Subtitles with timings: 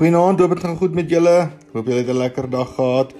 [0.00, 1.50] Goeienaand, hoop dit gaan goed met julle.
[1.74, 3.12] Hoop julle het 'n lekker dag gehad.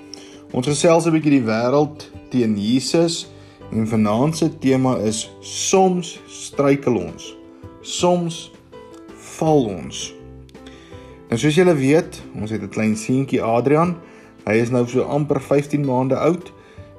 [0.51, 3.29] Ons gesels 'n bietjie die wêreld teen Jesus
[3.71, 7.37] en vanaand se tema is soms struikel ons.
[7.81, 8.53] Soms
[9.15, 10.15] val ons.
[11.29, 13.97] En soos julle weet, ons het 'n klein seentjie Adrian.
[14.47, 16.53] Hy is nou so amper 15 maande oud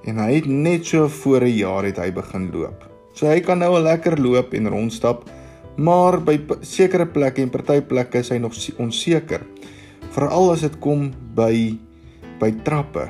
[0.03, 2.89] en hy het net so voor 'n jaar het hy begin loop.
[3.13, 5.29] So hy kan nou al lekker loop en rondstap,
[5.81, 6.37] maar by
[6.67, 9.45] sekere plekke en party plekke is hy nog onseker
[10.11, 11.77] veral as dit kom by
[12.41, 13.05] by trappe.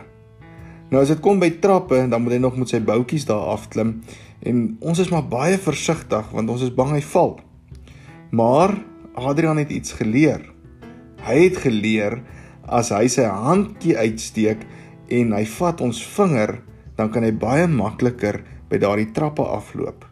[0.92, 4.02] Nou as dit kom by trappe, dan moet hy nog met sy boutjies daar afklim
[4.48, 7.38] en ons is maar baie versigtig want ons is bang hy val.
[8.36, 8.76] Maar
[9.16, 10.44] Adrian het iets geleer.
[11.24, 12.20] Hy het geleer
[12.68, 14.64] as hy sy handjie uitsteek
[15.12, 16.60] en hy vat ons vinger,
[17.00, 20.08] dan kan hy baie makliker by daardie trappe afloop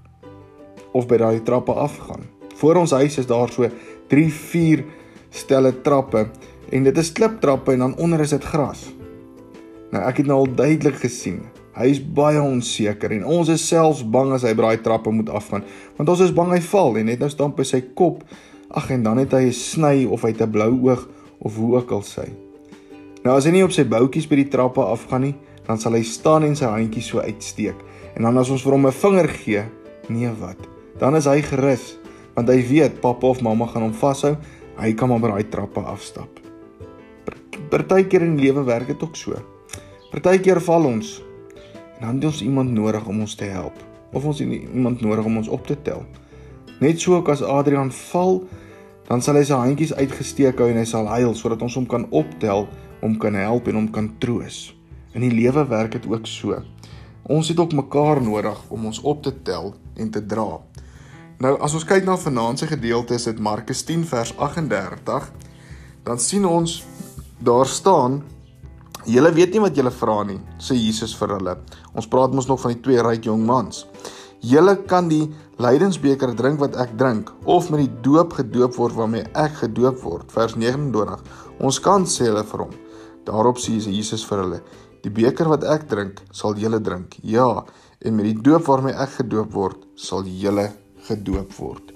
[0.95, 2.28] of by daardie trappe afgaan.
[2.59, 3.69] Voor ons huis is daar so
[4.11, 4.83] 3, 4
[5.29, 6.25] stelle trappe
[6.69, 8.81] en dit is kliptrappe en dan onder is dit gras.
[9.93, 11.39] Nou ek het nou al duidelik gesien.
[11.77, 15.31] Hy is baie onseker en ons is selfs bang as hy by daai trappe moet
[15.31, 15.63] afgaan,
[15.95, 18.25] want ons is bang hy val en net nou stamp hy sy kop.
[18.75, 21.07] Ag en dan het hy 'n sny of hy 'n blou oog
[21.39, 22.27] of hoe ook al sy.
[23.23, 26.03] Nou as hy nie op sy boutjies by die trappe afgaan nie, dan sal hy
[26.03, 27.75] staan en sy handjies so uitsteek.
[28.15, 29.63] En dan as ons vir hom 'n vinger gee,
[30.09, 30.57] nee wat,
[30.99, 31.97] dan is hy gerus,
[32.39, 34.37] want hy weet pappa of mamma gaan hom vashou.
[34.79, 36.39] Hy kan maar by daai trappe afstap.
[37.69, 39.35] Partykeer in die lewe werk dit ook so.
[40.13, 41.19] Partykeer val ons
[41.99, 43.75] en dan het ons iemand nodig om ons te help
[44.15, 46.05] of ons het iemand nodig om ons op te tel.
[46.79, 48.39] Net so as Adrian val,
[49.09, 52.07] dan sal hy sy handjies uitgesteek hou en hy sal huil sodat ons hom kan
[52.15, 52.65] optel,
[53.03, 54.69] hom kan help en hom kan troos.
[55.13, 56.57] In die lewe werk dit ook so.
[57.29, 60.61] Ons het ook mekaar nodig om ons op te tel en te dra.
[61.39, 65.27] Nou as ons kyk na vanaand se gedeelte is dit Markus 10 vers 38,
[66.03, 66.81] dan sien ons
[67.39, 68.19] daar staan
[69.07, 71.53] Julle weet nie wat julle vra nie, sê Jesus vir hulle.
[71.95, 73.85] Ons praat mos nog van die twee ryk jong mans.
[74.43, 75.29] Julle kan die
[75.63, 80.27] lydensbeker drink wat ek drink of met die doop gedoop word waarmee ek gedoop word.
[80.35, 81.23] Vers 29.
[81.63, 82.75] Ons kan sê hulle vir hom.
[83.25, 84.61] Daarop sê Jesus vir hulle:
[85.07, 87.15] Die beker wat ek drink, sal julle drink.
[87.23, 87.63] Ja,
[88.03, 90.67] en met die doop waarmee ek gedoop word, sal julle
[91.09, 91.93] gedoop word.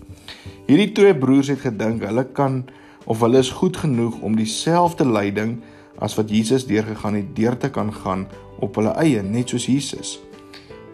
[0.67, 2.63] Hierdie twee broers het gedink hulle kan
[3.05, 5.57] of hulle is goed genoeg om dieselfde lyding
[6.03, 8.27] as wat Jesus deurgegaan het deur te kan gaan
[8.63, 10.17] op hulle eie net soos Jesus.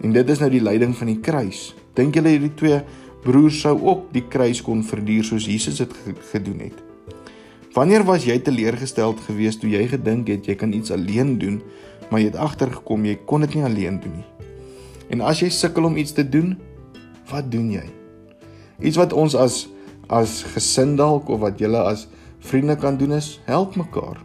[0.04, 1.74] En dit is nou die lyding van die kruis.
[1.98, 2.82] Dink julle hierdie twee
[3.24, 5.96] broers sou ook die kruis kon verduur soos Jesus dit
[6.32, 6.86] gedoen het?
[7.76, 11.62] Wanneer was jy teleurgesteld geweest toe jy gedink het jy kan iets alleen doen,
[12.10, 14.28] maar jy het agtergekom jy kon dit nie alleen doen nie?
[15.14, 16.56] En as jy sukkel om iets te doen,
[17.30, 17.86] wat doen jy?
[18.82, 19.68] Iets wat ons as
[20.10, 22.08] as gesin dalk of wat julle as
[22.40, 24.18] vriende kan doen is help mekaar.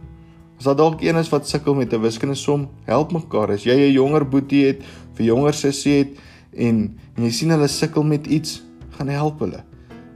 [0.57, 3.51] As daar dalk een is wat sukkel met 'n wiskundige som, help mekaar.
[3.51, 4.83] As jy 'n jonger boetie het,
[5.13, 6.17] vir jonger sussie het
[6.53, 8.63] en, en jy sien hulle sukkel met iets,
[8.97, 9.63] gaan help hulle.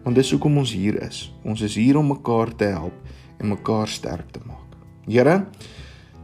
[0.03, 1.33] Want dis hoekom ons hier is.
[1.43, 2.93] Ons is hier om mekaar te help
[3.39, 4.77] en mekaar sterk te maak.
[5.07, 5.45] Here,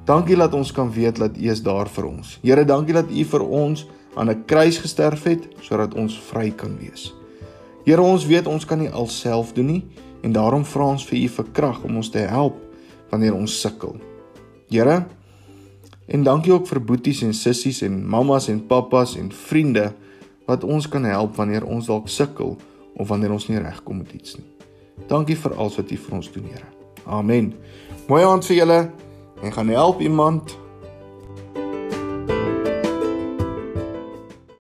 [0.05, 2.39] dankie dat ons kan weet dat U is daar vir ons.
[2.41, 6.77] Here, dankie dat U vir ons aan 'n kruis gesterf het sodat ons vry kan
[6.77, 7.13] wees.
[7.85, 9.81] Here ons weet ons kan nie alself doen nie
[10.25, 12.57] en daarom vra ons vir U vir krag om ons te help
[13.11, 13.93] wanneer ons sukkel.
[14.73, 15.03] Here
[16.09, 19.91] en dankie ook vir boeties en sissies en mammas en pappas en vriende
[20.49, 22.57] wat ons kan help wanneer ons dalk sukkel
[22.97, 24.49] of wanneer ons nie regkom met iets nie.
[25.09, 26.69] Dankie vir alles wat U vir ons doen, Here.
[27.05, 27.53] Amen.
[28.09, 28.79] Mooi aand vir julle
[29.43, 30.57] en gaan help iemand